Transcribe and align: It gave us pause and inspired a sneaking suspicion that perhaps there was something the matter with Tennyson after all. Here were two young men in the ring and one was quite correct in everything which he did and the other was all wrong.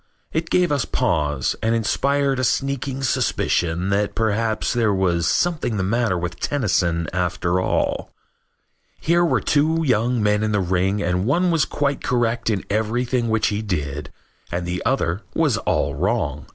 It 0.33 0.49
gave 0.49 0.71
us 0.71 0.83
pause 0.83 1.55
and 1.61 1.75
inspired 1.75 2.39
a 2.39 2.43
sneaking 2.43 3.03
suspicion 3.03 3.89
that 3.91 4.15
perhaps 4.15 4.73
there 4.73 4.91
was 4.95 5.27
something 5.27 5.77
the 5.77 5.83
matter 5.83 6.17
with 6.17 6.39
Tennyson 6.39 7.05
after 7.13 7.59
all. 7.61 8.09
Here 8.99 9.23
were 9.23 9.39
two 9.41 9.83
young 9.85 10.23
men 10.23 10.41
in 10.41 10.53
the 10.53 10.59
ring 10.59 11.03
and 11.03 11.25
one 11.27 11.51
was 11.51 11.65
quite 11.65 12.01
correct 12.03 12.49
in 12.49 12.65
everything 12.67 13.29
which 13.29 13.49
he 13.49 13.61
did 13.61 14.11
and 14.51 14.65
the 14.65 14.81
other 14.87 15.21
was 15.35 15.57
all 15.59 15.93
wrong. 15.93 16.47